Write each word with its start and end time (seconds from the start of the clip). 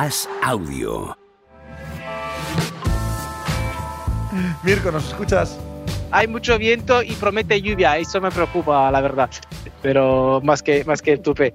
As 0.00 0.28
Audio. 0.44 1.18
Mirko, 4.62 4.92
¿nos 4.92 5.08
escuchas? 5.08 5.58
Hay 6.12 6.28
mucho 6.28 6.56
viento 6.56 7.02
y 7.02 7.10
promete 7.14 7.60
lluvia, 7.60 7.98
eso 7.98 8.20
me 8.20 8.30
preocupa, 8.30 8.92
la 8.92 9.00
verdad. 9.00 9.28
Pero 9.82 10.40
más 10.44 10.62
que, 10.62 10.84
más 10.84 11.02
que 11.02 11.14
el 11.14 11.20
tupe, 11.20 11.52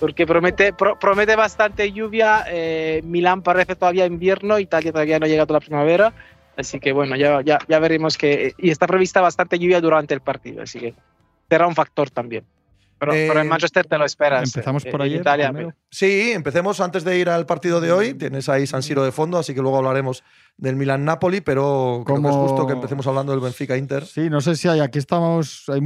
porque 0.00 0.26
promete, 0.26 0.72
promete 0.72 1.36
bastante 1.36 1.92
lluvia. 1.92 2.44
Eh, 2.48 3.00
Milán 3.04 3.42
parece 3.42 3.76
todavía 3.76 4.06
invierno, 4.06 4.58
Italia 4.58 4.90
todavía 4.90 5.20
no 5.20 5.26
ha 5.26 5.28
llegado 5.28 5.54
a 5.54 5.60
la 5.60 5.64
primavera. 5.64 6.12
Así 6.56 6.80
que 6.80 6.90
bueno, 6.92 7.14
ya, 7.14 7.42
ya, 7.42 7.60
ya 7.68 7.78
veremos 7.78 8.18
que. 8.18 8.54
Y 8.58 8.70
está 8.70 8.88
prevista 8.88 9.20
bastante 9.20 9.56
lluvia 9.56 9.80
durante 9.80 10.14
el 10.14 10.20
partido, 10.20 10.64
así 10.64 10.80
que 10.80 10.94
será 11.48 11.68
un 11.68 11.76
factor 11.76 12.10
también. 12.10 12.44
Pero, 12.98 13.12
en 13.12 13.38
eh, 13.38 13.44
Manchester 13.44 13.86
te 13.86 13.98
lo 13.98 14.04
esperas. 14.04 14.44
Empezamos 14.44 14.84
por 14.84 15.02
ahí. 15.02 15.20
Sí, 15.90 16.32
empecemos 16.32 16.80
antes 16.80 17.04
de 17.04 17.18
ir 17.18 17.28
al 17.28 17.46
partido 17.46 17.80
de 17.80 17.92
hoy. 17.92 18.14
Tienes 18.14 18.48
ahí 18.48 18.66
San 18.66 18.82
Siro 18.82 19.04
de 19.04 19.12
fondo, 19.12 19.38
así 19.38 19.54
que 19.54 19.60
luego 19.60 19.78
hablaremos 19.78 20.22
del 20.56 20.76
Milan-Napoli, 20.76 21.40
pero 21.40 22.02
como 22.06 22.28
es 22.28 22.36
justo 22.36 22.66
que 22.66 22.74
empecemos 22.74 23.06
hablando 23.06 23.32
del 23.32 23.40
Benfica-Inter. 23.40 24.06
Sí, 24.06 24.30
no 24.30 24.40
sé 24.40 24.56
si 24.56 24.68
hay. 24.68 24.80
Aquí 24.80 24.98
estamos. 24.98 25.64
Hay 25.68 25.80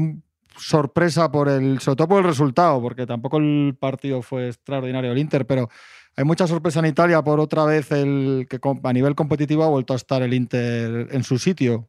sorpresa 0.59 1.31
por 1.31 1.49
el. 1.49 1.81
Sobre 1.81 1.97
todo 1.97 2.09
por 2.09 2.19
el 2.19 2.29
resultado, 2.29 2.81
porque 2.81 3.07
tampoco 3.07 3.39
el 3.39 3.77
partido 3.79 4.23
fue 4.23 4.49
extraordinario 4.49 5.13
el 5.13 5.19
Inter, 5.19 5.47
pero. 5.47 5.69
Hay 6.17 6.25
mucha 6.25 6.49
sorpresa 6.49 6.81
en 6.81 6.87
Italia 6.87 7.23
por 7.23 7.39
otra 7.39 7.65
vez 7.65 7.93
el 7.93 8.49
que 8.51 8.59
a 8.83 8.93
nivel 8.93 9.15
competitivo 9.15 9.63
ha 9.63 9.69
vuelto 9.69 9.93
a 9.93 9.97
estar 9.97 10.21
el 10.21 10.35
Inter 10.35 11.07
en 11.13 11.23
su 11.23 11.39
sitio. 11.39 11.89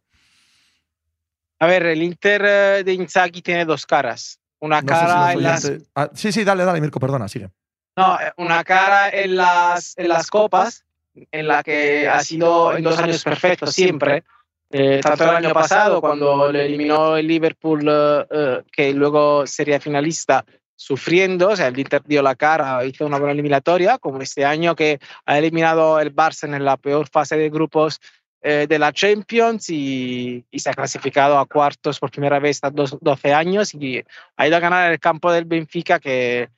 A 1.57 1.65
ver, 1.65 1.85
el 1.87 2.03
Inter 2.03 2.41
eh, 2.45 2.83
de 2.83 2.93
Inzaghi 2.93 3.41
tiene 3.41 3.65
dos 3.65 3.85
caras. 3.85 4.39
Una 4.59 4.81
cara 4.83 5.33
en 5.33 5.43
las... 5.43 5.71
Ah, 5.95 6.09
sí, 6.13 6.31
sí, 6.31 6.43
dale, 6.43 6.65
dale, 6.65 6.81
Mirko, 6.81 6.99
perdona, 6.99 7.27
sigue. 7.27 7.49
No, 7.95 8.17
una 8.37 8.63
cara 8.63 9.09
en 9.09 9.35
las, 9.35 9.97
en 9.97 10.07
las 10.09 10.27
copas, 10.27 10.85
en 11.31 11.47
la 11.47 11.63
que 11.63 12.07
ha 12.07 12.23
sido 12.23 12.75
en 12.75 12.83
dos 12.83 12.97
años 12.99 13.23
perfectos 13.23 13.73
siempre. 13.73 14.23
Eh, 14.71 14.99
tanto 15.01 15.23
el 15.23 15.29
año 15.31 15.53
pasado, 15.53 15.99
cuando 15.99 16.51
le 16.51 16.65
eliminó 16.65 17.17
el 17.17 17.27
Liverpool, 17.27 17.85
eh, 17.89 18.63
que 18.71 18.93
luego 18.93 19.47
sería 19.47 19.79
finalista, 19.79 20.45
sufriendo, 20.75 21.49
o 21.49 21.55
sea, 21.55 21.67
el 21.67 21.77
Inter 21.77 22.01
dio 22.05 22.21
la 22.21 22.35
cara, 22.35 22.85
hizo 22.85 23.05
una 23.05 23.17
buena 23.17 23.33
eliminatoria, 23.33 23.97
como 23.97 24.21
este 24.21 24.45
año 24.45 24.75
que 24.75 24.99
ha 25.25 25.37
eliminado 25.37 25.99
el 25.99 26.15
Barça 26.15 26.45
en 26.45 26.63
la 26.63 26.77
peor 26.77 27.09
fase 27.09 27.35
de 27.35 27.49
grupos 27.49 27.99
eh, 28.41 28.67
de 28.69 28.79
la 28.79 28.93
Champions 28.93 29.69
y, 29.69 30.45
se 30.53 30.69
ha 30.69 30.73
clasificado 30.73 31.37
a 31.37 31.45
cuartos 31.45 31.99
por 31.99 32.09
primera 32.09 32.39
vez 32.39 32.59
a 32.63 32.69
12 32.69 33.33
años 33.33 33.73
y 33.73 34.01
ha 34.37 34.47
ido 34.47 34.55
a 34.55 34.61
ganar 34.61 34.91
el 34.91 34.99
campo 34.99 35.31
del 35.31 35.43
Benfica 35.45 35.99
que, 35.99 36.49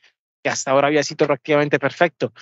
hasta 0.44 0.72
ahora 0.72 0.88
había 0.88 1.04
sido 1.04 1.26
prácticamente 1.26 1.80
perfecto. 1.80 2.34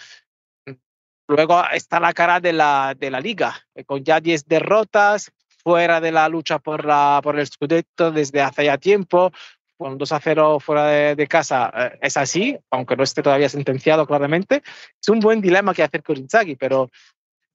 Luego 1.28 1.64
está 1.72 2.00
la 2.00 2.12
cara 2.12 2.40
de 2.40 2.52
la, 2.54 2.96
de 2.98 3.12
la 3.12 3.22
liga, 3.22 3.56
eh, 3.76 3.86
con 3.86 4.04
ya 4.04 4.20
10 4.20 4.46
derrotas, 4.46 5.32
fuera 5.64 6.02
de 6.02 6.12
la 6.12 6.28
lucha 6.28 6.60
por, 6.60 6.84
la, 6.84 7.22
por 7.24 7.40
el 7.40 7.48
Scudetto 7.48 8.12
desde 8.12 8.42
hace 8.42 8.66
ya 8.66 8.78
tiempo, 8.78 9.32
con 9.78 9.98
2 9.98 10.12
a 10.12 10.20
0 10.20 10.60
fuera 10.60 10.88
de, 10.88 11.28
casa 11.28 11.72
eh, 11.74 12.00
es 12.02 12.18
así, 12.18 12.58
aunque 12.70 12.98
no 12.98 13.04
esté 13.04 13.24
todavía 13.24 13.48
sentenciado 13.48 14.06
claramente. 14.06 14.62
Es 15.02 15.08
un 15.08 15.22
buen 15.22 15.40
dilema 15.40 15.74
que 15.74 15.84
hacer 15.84 16.04
con 16.04 16.18
Inzaghi, 16.18 16.58
pero 16.58 16.90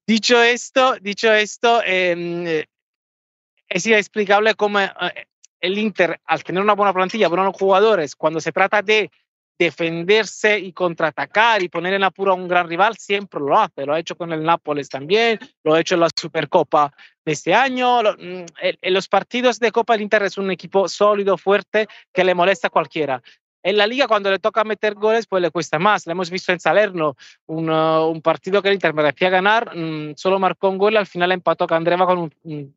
Dicho 0.07 0.43
esto, 0.43 0.97
dicho 1.01 1.33
esto 1.33 1.83
em, 1.83 2.63
es 3.69 3.87
inexplicable 3.87 4.55
cómo 4.55 4.81
eh, 4.81 4.91
el 5.61 5.79
Inter, 5.79 6.21
al 6.27 6.45
tener 6.45 6.63
una 6.63 6.75
buena 6.75 6.93
plantilla, 6.93 7.29
buenos 7.29 7.57
jugadores, 7.57 8.15
cuando 8.15 8.39
se 8.39 8.53
trata 8.53 8.83
de 8.83 9.11
defenderse 9.59 10.59
y 10.59 10.73
contraatacar 10.73 11.63
y 11.63 11.69
poner 11.69 11.95
en 11.95 12.03
apuro 12.03 12.33
a 12.33 12.35
un 12.35 12.49
gran 12.49 12.69
rival, 12.69 12.97
siempre 12.99 13.41
lo 13.41 13.59
hace. 13.59 13.87
Lo 13.87 13.95
ha 13.95 13.99
hecho 13.99 14.17
con 14.17 14.33
el 14.33 14.43
Nápoles 14.43 14.89
también, 14.89 15.39
lo 15.63 15.75
ha 15.75 15.81
hecho 15.81 15.95
en 15.95 16.01
la 16.01 16.09
Supercopa 16.15 16.93
de 17.25 17.33
este 17.33 17.55
año. 17.55 18.03
Mm, 18.03 18.45
en 18.61 18.95
los 18.95 19.09
partidos 19.09 19.59
de 19.59 19.73
Copa 19.73 19.95
el 19.95 20.03
Inter 20.03 20.25
es 20.25 20.37
un 20.37 20.51
equipo 20.51 20.89
sólido, 20.89 21.39
fuerte, 21.39 21.87
que 22.13 22.25
le 22.25 22.35
molesta 22.35 22.67
a 22.67 22.71
cualquiera. 22.71 23.23
En 23.65 23.79
la 23.79 23.87
liga, 23.87 24.07
cuando 24.07 24.31
le 24.31 24.39
toca 24.39 24.63
meter 24.63 24.95
goles, 24.95 25.27
pues 25.27 25.43
le 25.43 25.51
cuesta 25.51 25.79
más. 25.79 26.05
Lo 26.07 26.13
hemos 26.13 26.29
visto 26.29 26.53
en 26.53 26.61
Salerno, 26.61 27.17
un, 27.47 27.71
uh, 27.71 28.07
un 28.07 28.21
partido 28.21 28.61
que 28.61 28.69
el 28.69 28.75
Inter 28.75 28.93
merecía 28.93 29.31
ganar, 29.31 29.75
mm, 29.75 30.17
solo 30.17 30.39
marcó 30.39 30.69
un 30.69 30.77
gol, 30.77 30.99
al 30.99 31.07
final 31.07 31.33
empató 31.33 31.67
Candreva 31.67 32.05
con 32.05 32.31
un, 32.43 32.77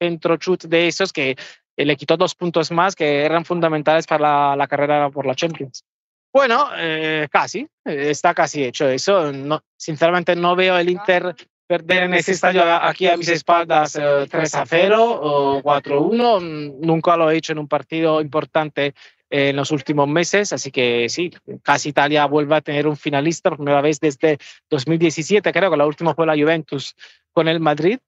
centro 0.00 0.36
chut 0.36 0.66
de 0.66 0.86
esos 0.86 1.12
que 1.12 1.36
le 1.76 1.96
quitó 1.96 2.16
dos 2.16 2.36
puntos 2.36 2.70
más 2.70 2.94
que 2.94 3.24
eran 3.24 3.44
fundamentales 3.44 4.06
para 4.06 4.54
la, 4.54 4.68
carrera 4.68 5.10
por 5.10 5.26
la 5.26 5.34
Champions. 5.34 5.84
Bueno, 6.32 6.68
eh, 6.76 7.26
casi, 7.32 7.66
eh, 7.84 8.10
está 8.10 8.32
casi 8.32 8.62
hecho 8.62 8.88
eso. 8.88 9.32
No, 9.32 9.60
sinceramente 9.76 10.36
no 10.36 10.54
veo 10.54 10.78
el 10.78 10.88
Inter 10.88 11.34
perder 11.66 12.04
en 12.04 12.14
ese 12.14 12.32
estadio 12.32 12.62
aquí 12.64 13.08
a 13.08 13.16
mis 13.16 13.28
espaldas 13.28 13.92
3 13.92 14.54
eh, 14.54 14.56
a 14.56 14.66
0 14.66 15.20
o 15.20 15.62
4 15.62 15.96
a 15.96 16.00
1. 16.00 16.40
Nunca 16.40 17.16
lo 17.16 17.28
he 17.28 17.36
hecho 17.36 17.52
en 17.52 17.58
un 17.58 17.68
partido 17.68 18.20
importante 18.20 18.94
en 19.30 19.56
los 19.56 19.70
últimos 19.70 20.08
meses, 20.08 20.52
así 20.52 20.70
que 20.70 21.08
sí, 21.08 21.30
casi 21.62 21.90
Italia 21.90 22.26
vuelve 22.26 22.56
a 22.56 22.60
tener 22.60 22.86
un 22.86 22.96
finalista 22.96 23.50
por 23.50 23.58
primera 23.58 23.80
vez 23.80 24.00
desde 24.00 24.38
2017, 24.70 25.52
creo 25.52 25.70
que 25.70 25.76
la 25.76 25.86
última 25.86 26.14
fue 26.14 26.26
la 26.26 26.34
Juventus 26.34 26.94
con 27.32 27.48
el 27.48 27.60
Madrid. 27.60 27.98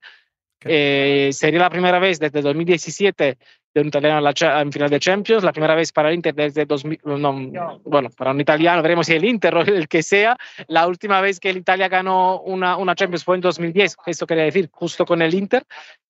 Eh, 0.63 1.31
sería 1.33 1.61
la 1.61 1.71
primera 1.71 1.99
vez 1.99 2.19
desde 2.19 2.43
2017 2.43 3.39
de 3.73 3.81
un 3.81 3.87
italiano 3.87 4.29
en 4.29 4.73
final 4.73 4.91
de 4.91 5.01
Champions, 5.01 5.45
la 5.45 5.53
primera 5.53 5.75
vez 5.75 5.93
para 5.93 6.09
el 6.09 6.17
Inter 6.17 6.35
desde 6.35 6.67
2000, 6.67 7.01
no, 7.05 7.81
bueno, 7.85 8.11
para 8.11 8.33
un 8.33 8.41
italiano, 8.41 8.83
veremos 8.83 9.07
si 9.07 9.15
el 9.15 9.25
Inter 9.25 9.55
o 9.55 9.61
el 9.61 9.89
que 9.89 10.03
sea, 10.03 10.37
la 10.67 10.87
última 10.87 11.21
vez 11.21 11.39
que 11.39 11.51
el 11.51 11.59
Italia 11.59 11.89
ganó 11.89 12.41
una, 12.41 12.77
una 12.77 12.95
Champions 12.95 13.25
fue 13.25 13.37
en 13.37 13.43
2010, 13.43 13.97
eso 14.07 14.27
quería 14.27 14.45
decir, 14.45 14.69
justo 14.73 15.07
con 15.07 15.23
el 15.23 15.33
Inter. 15.35 15.65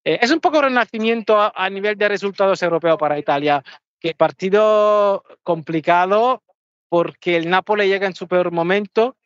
Eh, 0.04 0.18
es 0.22 0.30
un 0.30 0.40
poco 0.40 0.62
renacimiento 0.62 1.38
a, 1.38 1.52
a, 1.54 1.68
nivel 1.68 1.96
de 1.96 2.08
resultados 2.08 2.62
europeos 2.62 2.96
para 2.98 3.18
Italia, 3.18 3.62
que 4.00 4.14
partido 4.14 5.22
complicado 5.42 6.42
porque 6.88 7.36
el 7.36 7.48
Napoli 7.48 7.86
llega 7.86 8.06
en 8.06 8.14
su 8.14 8.26
peor 8.26 8.50
momento 8.50 9.16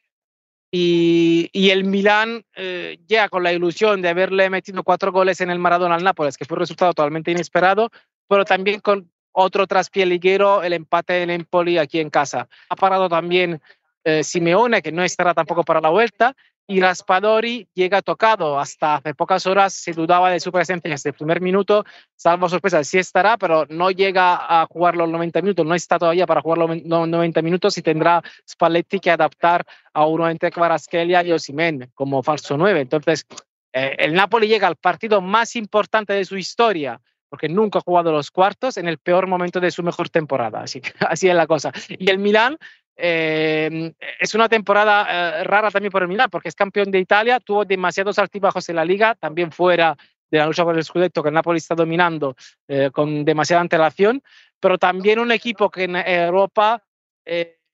y, 0.71 1.71
el 1.71 1.85
Milán 1.85 2.45
eh, 2.57 2.99
llega 3.07 3.29
con 3.29 3.45
la 3.45 3.53
ilusión 3.53 4.03
de 4.03 4.09
haberle 4.09 4.51
metido 4.51 4.83
cuatro 4.83 5.13
goles 5.13 5.41
en 5.41 5.51
el 5.51 5.61
Maradona 5.61 5.95
al 5.95 6.03
Nápoles, 6.03 6.37
que 6.37 6.45
fue 6.45 6.57
un 6.57 6.61
resultado 6.61 6.93
totalmente 6.93 7.31
inesperado, 7.31 7.91
pero 8.29 8.45
también 8.45 8.81
con 8.81 9.09
otro 9.31 9.69
traspié 9.69 10.05
liguero, 10.05 10.65
el 10.65 10.73
empate 10.73 11.13
del 11.13 11.31
Empoli 11.31 11.79
aquí 11.79 12.01
en 12.01 12.11
casa. 12.11 12.49
Ha 12.69 12.75
parado 12.75 13.09
también 13.09 13.63
eh, 14.03 14.25
Simeone, 14.25 14.83
que 14.83 14.91
no 14.91 15.05
estará 15.05 15.33
tampoco 15.33 15.63
para 15.63 15.81
la 15.81 15.91
vuelta, 15.91 16.35
y 16.67 16.81
Raspadori 16.81 17.69
llega 17.75 18.03
tocado. 18.03 18.59
Hasta 18.59 18.97
hace 18.97 19.15
pocas 19.15 19.47
horas 19.47 19.75
se 19.75 19.93
dudaba 19.93 20.31
de 20.31 20.41
su 20.41 20.51
presencia 20.51 20.91
desde 20.91 21.11
el 21.11 21.15
primer 21.15 21.41
minuto, 21.41 21.85
salvo 22.17 22.49
sorpresa, 22.49 22.83
sí 22.85 22.99
estará, 22.99 23.37
pero 23.37 23.67
no 23.69 23.91
llega 23.91 24.37
a 24.63 24.67
jugar 24.67 24.97
los 24.97 25.09
90 25.09 25.43
minutos, 25.43 25.67
no 25.67 25.75
está 25.75 25.99
todavía 25.99 26.27
para 26.27 26.41
jugar 26.41 26.59
los 26.59 26.83
90 26.85 27.43
minutos 27.43 27.77
y 27.79 27.83
tendrá 27.83 28.23
Spalletti 28.49 29.01
que 29.01 29.11
adaptar 29.11 29.65
a 29.93 30.07
uno 30.07 30.29
entre 30.29 30.51
Kvaratskhelia 30.51 31.23
y 31.25 31.33
Osimen 31.33 31.91
como 31.95 32.23
falso 32.23 32.57
9. 32.57 32.81
Entonces, 32.81 33.27
eh, 33.73 33.97
el 33.99 34.15
Napoli 34.15 34.49
llega 34.49 34.67
al 34.67 34.77
partido 34.77 35.21
más 35.21 35.57
importante 35.57 36.13
de 36.13 36.25
su 36.25 36.37
historia 36.37 37.01
porque 37.35 37.49
nunca 37.49 37.81
ha 37.81 37.83
jugado 37.83 38.13
los 38.13 38.31
cuartos 38.31 38.77
en 38.77 38.87
el 38.87 38.99
peor 38.99 39.27
momento 39.27 39.59
de 39.59 39.73
su 39.73 39.83
mejor 39.83 40.09
temporada. 40.09 40.61
Así, 40.63 40.81
así 41.01 41.29
es 41.29 41.35
la 41.35 41.49
cosa. 41.49 41.73
Y 41.89 42.09
el 42.09 42.19
Milan 42.19 42.57
eh, 42.97 43.93
es 44.21 44.35
una 44.35 44.49
temporada 44.49 45.41
eh, 45.41 45.45
rara 45.45 45.71
también 45.71 45.91
por 45.91 46.03
el 46.03 46.09
Milan, 46.09 46.31
porque 46.31 46.49
es 46.49 46.55
campeón 46.55 46.91
de 46.91 46.99
Italia, 46.99 47.41
tuvo 47.41 47.65
demasiados 47.65 48.19
altibajos 48.19 48.69
en 48.69 48.77
la 48.77 48.85
liga, 48.85 49.15
también 49.15 49.51
fuera 49.51 49.97
de 50.31 50.39
la 50.39 50.47
lucha 50.47 50.65
por 50.65 50.77
el 50.77 50.85
Scudetto 50.85 51.23
que 51.23 51.29
el 51.29 51.35
Napoli 51.35 51.59
está 51.59 51.75
dominando 51.75 52.37
eh, 52.69 52.91
con 52.93 53.25
demasiada 53.25 53.61
antelación, 53.61 54.23
pero 54.61 54.79
también 54.79 55.19
un 55.19 55.33
equipo 55.33 55.71
que 55.71 55.85
en 55.85 55.97
Europa 55.97 56.83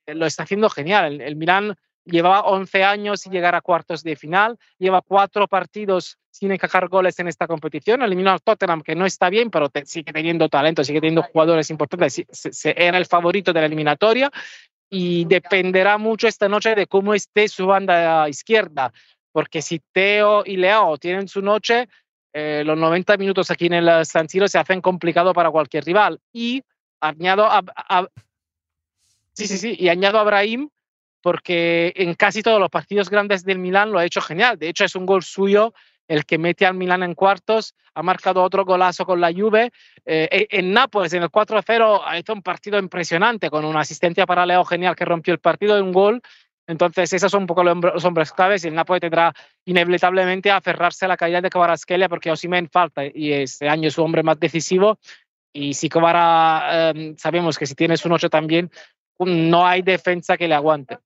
lo 0.06 0.26
está 0.26 0.44
haciendo 0.44 0.68
genial. 0.70 1.14
El, 1.14 1.20
el 1.20 1.36
Milan 1.36 1.76
llevaba 2.04 2.42
11 2.42 2.84
años 2.84 3.20
sin 3.20 3.32
llegar 3.32 3.54
a 3.54 3.60
cuartos 3.60 4.02
de 4.02 4.16
final, 4.16 4.58
lleva 4.78 5.02
cuatro 5.02 5.46
partidos 5.48 6.18
sin 6.30 6.52
encajar 6.52 6.88
goles 6.88 7.18
en 7.18 7.28
esta 7.28 7.46
competición, 7.46 8.02
eliminó 8.02 8.30
al 8.30 8.40
Tottenham, 8.40 8.82
que 8.82 8.94
no 8.94 9.04
está 9.04 9.28
bien, 9.30 9.50
pero 9.50 9.70
sigue 9.84 10.12
teniendo 10.12 10.48
talento, 10.48 10.84
sigue 10.84 11.00
teniendo 11.00 11.22
jugadores 11.22 11.70
importantes, 11.70 12.24
era 12.64 12.98
el 12.98 13.06
favorito 13.06 13.52
de 13.52 13.60
la 13.60 13.66
eliminatoria 13.66 14.30
y 14.90 15.24
dependerá 15.24 15.96
mucho 15.96 16.26
esta 16.26 16.48
noche 16.48 16.74
de 16.74 16.86
cómo 16.86 17.14
esté 17.14 17.48
su 17.48 17.66
banda 17.66 18.28
izquierda, 18.28 18.92
porque 19.32 19.62
si 19.62 19.80
Teo 19.92 20.42
y 20.44 20.56
Leo 20.56 20.98
tienen 20.98 21.28
su 21.28 21.40
noche, 21.40 21.88
eh, 22.32 22.62
los 22.66 22.76
90 22.76 23.16
minutos 23.16 23.50
aquí 23.50 23.66
en 23.66 23.74
el 23.74 24.04
San 24.04 24.28
Siro 24.28 24.48
se 24.48 24.58
hacen 24.58 24.80
complicado 24.80 25.32
para 25.32 25.50
cualquier 25.50 25.84
rival. 25.84 26.20
Y 26.32 26.62
añado 27.00 27.46
a, 27.48 27.62
sí, 29.32 29.46
sí, 29.46 29.58
sí, 29.58 29.76
y 29.78 29.88
añado 29.88 30.18
a 30.18 30.22
Abraham 30.22 30.68
porque 31.22 31.92
en 31.96 32.14
casi 32.14 32.42
todos 32.42 32.58
los 32.58 32.70
partidos 32.70 33.10
grandes 33.10 33.44
del 33.44 33.58
Milán 33.58 33.92
lo 33.92 33.98
ha 33.98 34.04
hecho 34.04 34.20
genial. 34.20 34.58
De 34.58 34.68
hecho, 34.68 34.84
es 34.84 34.94
un 34.96 35.06
gol 35.06 35.22
suyo 35.22 35.72
el 36.10 36.26
que 36.26 36.38
mete 36.38 36.66
al 36.66 36.74
Milan 36.74 37.04
en 37.04 37.14
cuartos, 37.14 37.76
ha 37.94 38.02
marcado 38.02 38.42
otro 38.42 38.64
golazo 38.64 39.06
con 39.06 39.20
la 39.20 39.32
Juve. 39.32 39.70
Eh, 40.04 40.28
e, 40.50 40.58
en 40.58 40.72
Nápoles, 40.72 41.12
en 41.12 41.22
el 41.22 41.30
4-0, 41.30 42.02
ha 42.04 42.18
hecho 42.18 42.32
un 42.32 42.42
partido 42.42 42.80
impresionante 42.80 43.48
con 43.48 43.64
una 43.64 43.80
asistencia 43.80 44.26
para 44.26 44.44
Leo 44.44 44.64
genial 44.64 44.96
que 44.96 45.04
rompió 45.04 45.32
el 45.32 45.38
partido 45.38 45.76
de 45.76 45.82
un 45.82 45.92
gol. 45.92 46.20
Entonces, 46.66 47.12
esos 47.12 47.30
son 47.30 47.42
un 47.42 47.46
poco 47.46 47.62
los 47.62 48.04
hombres 48.04 48.32
claves 48.32 48.64
y 48.64 48.68
el 48.68 48.74
Napoli 48.74 48.98
tendrá 48.98 49.32
inevitablemente 49.64 50.50
aferrarse 50.50 51.04
a 51.04 51.08
la 51.08 51.16
calidad 51.16 51.42
de 51.42 51.50
Kvaratskhelia 51.50 52.08
porque 52.08 52.32
Osimen 52.32 52.68
falta 52.68 53.02
y 53.06 53.32
este 53.32 53.68
año 53.68 53.86
es 53.86 53.94
su 53.94 54.02
hombre 54.02 54.24
más 54.24 54.40
decisivo. 54.40 54.98
Y 55.52 55.74
si 55.74 55.88
Kvara, 55.88 56.90
em, 56.90 57.16
sabemos 57.16 57.56
que 57.56 57.66
si 57.66 57.76
tienes 57.76 58.04
un 58.04 58.12
8 58.12 58.28
también, 58.28 58.68
no 59.20 59.64
hay 59.64 59.82
defensa 59.82 60.36
que 60.36 60.48
le 60.48 60.54
aguante. 60.56 60.98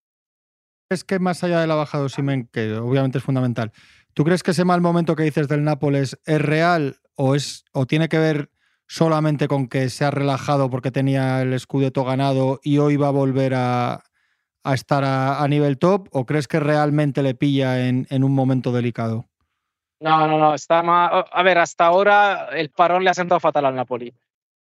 Es 0.91 1.05
que 1.05 1.19
más 1.19 1.45
allá 1.45 1.61
de 1.61 1.67
la 1.67 1.75
baja 1.75 1.99
de 1.99 2.05
Osimen, 2.05 2.49
que 2.53 2.73
obviamente 2.75 3.19
es 3.19 3.25
fundamental, 3.25 3.73
¿tú 4.14 4.25
crees 4.25 4.43
que 4.43 4.52
ese 4.52 4.64
mal 4.64 4.81
momento 4.81 5.16
que 5.16 5.25
dices 5.25 5.49
del 5.49 5.64
Nápoles 5.64 6.19
es 6.25 6.40
real 6.40 6.96
o, 7.16 7.34
es, 7.34 7.64
o 7.72 7.87
tiene 7.87 8.08
que 8.08 8.19
ver 8.19 8.50
solamente 8.87 9.49
con 9.49 9.69
que 9.69 9.90
se 9.90 10.05
ha 10.05 10.11
relajado 10.11 10.70
porque 10.70 10.90
tenía 10.90 11.43
el 11.43 11.58
Scudetto 11.58 12.05
ganado 12.05 12.61
y 12.62 12.78
hoy 12.78 12.96
va 12.96 13.08
a 13.08 13.12
volver 13.12 13.55
a, 13.55 14.05
a 14.64 14.75
estar 14.75 15.05
a, 15.05 15.46
nivel 15.49 15.78
top 15.78 16.08
o 16.12 16.25
crees 16.25 16.49
que 16.49 16.58
realmente 16.58 17.22
le 17.22 17.34
pilla 17.34 17.87
en, 17.87 18.06
en, 18.11 18.25
un 18.25 18.34
momento 18.34 18.72
delicado? 18.72 19.26
No, 20.00 20.26
no, 20.26 20.38
no. 20.38 20.55
Está 20.55 20.81
A 20.81 21.43
ver, 21.43 21.58
hasta 21.58 21.87
ahora 21.87 22.49
el 22.52 22.70
parón 22.70 23.05
le 23.05 23.10
ha 23.10 23.14
sentado 23.14 23.40
fatal 23.40 23.67
al 23.67 23.75
Napoli. 23.75 24.12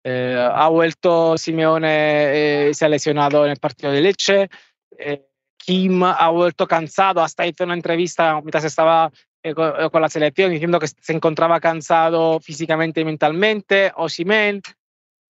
Eh, 0.05 0.49
ha 0.53 0.69
vuelto 0.69 1.37
Simeone, 1.37 2.69
eh, 2.69 2.75
se 2.75 2.85
ha 2.85 2.89
lesionado 2.89 3.45
en 3.45 3.51
el 3.51 3.59
partido 3.59 3.93
de 3.93 4.01
Leche. 4.01 4.49
Eh, 4.97 5.25
Kim 5.57 6.03
ha 6.03 6.29
vuelto 6.31 6.67
cansado, 6.67 7.21
hasta 7.21 7.47
hizo 7.47 7.65
una 7.65 7.75
entrevista 7.75 8.35
mientras 8.37 8.65
estaba 8.65 9.11
con, 9.55 10.03
la 10.03 10.09
selección 10.09 10.51
diciendo 10.51 10.79
que 10.79 10.89
se 10.89 11.13
encontraba 11.13 11.61
cansado 11.61 12.41
físicamente 12.41 13.01
y 13.01 13.05
mentalmente. 13.05 13.93
Osimen, 13.97 14.63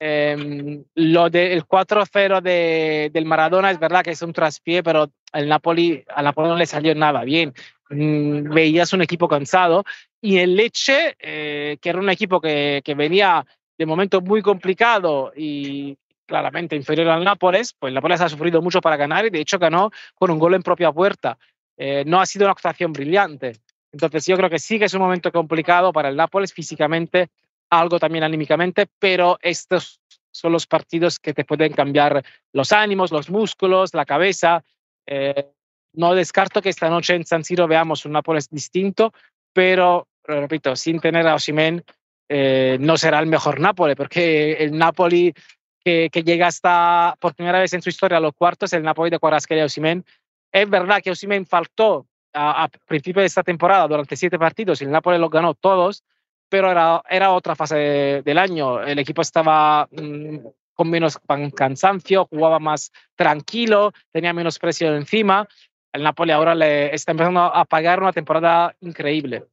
eh, 0.01 0.83
lo 0.95 1.31
del 1.31 1.65
4-0 1.65 2.41
de, 2.41 3.11
del 3.13 3.25
Maradona 3.25 3.71
es 3.71 3.79
verdad 3.79 4.03
que 4.03 4.13
es 4.13 4.23
un 4.23 4.33
traspié, 4.33 4.83
pero 4.83 5.11
el 5.33 5.49
Napoli, 5.49 6.05
al 6.09 6.25
Napoli 6.25 6.49
no 6.49 6.57
le 6.57 6.67
salió 6.67 6.95
nada 6.95 7.25
bien. 7.25 7.53
Mm, 7.91 8.53
veías 8.53 8.93
un 8.93 9.03
equipo 9.03 9.29
cansado 9.29 9.85
y 10.21 10.39
el 10.39 10.57
Leche, 10.57 11.17
eh, 11.19 11.79
que 11.81 11.89
era 11.89 11.99
un 11.99 12.11
equipo 12.11 12.41
que, 12.41 12.83
que, 12.85 12.95
venía 12.95 13.45
de 13.79 13.87
momento 13.87 14.21
muy 14.21 14.43
complicado 14.43 15.33
y 15.35 15.97
claramente 16.27 16.77
inferior 16.77 17.09
al 17.09 17.25
Nápoles, 17.25 17.73
pues 17.73 17.91
el 17.91 17.95
Nápoles 17.95 18.21
ha 18.21 18.29
sufrido 18.29 18.61
mucho 18.61 18.81
para 18.81 18.97
ganar 18.97 19.25
y 19.27 19.31
de 19.31 19.41
hecho 19.41 19.59
ganó 19.59 19.91
con 20.15 20.31
un 20.31 20.39
gol 20.39 20.55
en 20.55 20.63
propia 20.63 20.93
puerta. 20.93 21.39
Eh, 21.77 22.05
no 22.07 22.21
ha 22.21 22.27
sido 22.27 22.45
una 22.45 22.53
actuación 22.53 22.93
brillante. 22.93 23.53
Entonces 23.93 24.26
yo 24.26 24.37
creo 24.37 24.50
que 24.50 24.58
sí 24.58 24.79
que 24.79 24.87
es 24.87 24.94
un 24.94 25.00
momento 25.00 25.32
complicado 25.32 25.93
para 25.93 26.08
el 26.08 26.17
Nápoles 26.17 26.52
físicamente, 26.52 27.29
algo 27.70 27.99
también 27.99 28.25
anímicamente, 28.25 28.87
pero 28.99 29.38
estos 29.43 30.00
son 30.31 30.52
los 30.52 30.67
partidos 30.67 31.19
que 31.19 31.35
te 31.35 31.44
pueden 31.44 31.73
cambiar 31.73 32.25
los 32.52 32.73
ánimos, 32.73 33.11
los 33.11 33.31
músculos, 33.31 33.94
la 33.94 34.05
cabeza. 34.05 34.62
Eh, 35.06 35.49
no 35.94 36.14
descarto 36.14 36.62
que 36.62 36.69
esta 36.69 36.88
noche 36.88 37.14
en 37.14 37.25
San 37.25 37.44
Siro 37.44 37.67
veamos 37.67 38.05
un 38.05 38.12
Nápoles 38.12 38.49
distinto, 38.49 39.12
pero, 39.52 40.06
repito, 40.23 40.76
sin 40.76 41.00
tener 41.00 41.26
a 41.26 41.35
Osimen 41.35 41.85
eh, 42.29 42.76
no 42.79 42.96
será 42.96 43.19
el 43.20 43.26
mejor 43.26 43.58
Nápoles, 43.58 43.96
porque 43.96 44.52
el 44.52 44.76
Napoli 44.76 45.35
que, 45.82 46.11
que, 46.12 46.23
llega 46.23 46.46
hasta 46.46 47.17
por 47.19 47.35
primera 47.35 47.58
vez 47.58 47.73
en 47.73 47.81
su 47.81 47.88
historia 47.88 48.19
a 48.19 48.20
los 48.20 48.35
cuartos, 48.35 48.73
el 48.75 48.82
Napoli 48.82 49.11
de 49.11 49.19
Cuarasquelia 49.19 49.64
y 49.64 49.67
Osimen. 49.67 50.05
Es 50.52 50.69
verdad 50.69 51.00
que 51.02 51.11
Osimen 51.11 51.46
faltó 51.46 52.06
a, 52.38 52.64
a 52.64 52.69
principio 52.69 53.20
de 53.20 53.26
esta 53.26 53.43
temporada 53.43 53.88
durante 53.88 54.17
siete 54.17 54.38
partidos, 54.38 54.81
el 54.82 54.90
Napoli 54.90 55.19
los 55.19 55.31
ganó 55.31 55.55
todos, 55.55 56.05
pero 56.49 56.70
era, 56.70 57.02
era 57.08 57.32
otra 57.32 57.55
fase 57.55 58.23
del 58.25 58.38
año. 58.38 58.82
El 58.82 58.99
equipo 58.99 59.23
estaba 59.23 59.88
mm, 59.90 60.38
con 60.75 60.90
menos 60.90 61.19
cansancio, 61.55 62.26
jugaba 62.26 62.58
más 62.58 62.93
tranquilo, 63.17 63.93
tenía 64.12 64.32
menos 64.32 64.58
presión 64.58 64.94
encima. 64.94 65.46
El 65.93 66.02
Napoli 66.02 66.32
ahora 66.32 66.55
le 66.55 66.94
está 66.94 67.12
empezando 67.12 67.40
a 67.40 67.64
pagar 67.64 68.00
una 68.00 68.12
temporada 68.12 68.75
increíble. 68.81 69.44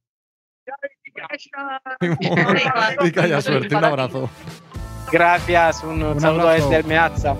y 2.00 3.42
suerte, 3.42 3.74
un 3.74 3.84
abrazo. 3.84 4.30
Gracias, 5.10 5.82
un, 5.84 6.20
saludo 6.20 6.48
desde 6.50 6.76
el 6.76 6.84
Meazza. 6.84 7.36